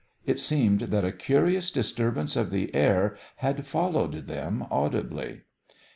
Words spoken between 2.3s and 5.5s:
of the air had followed them audibly.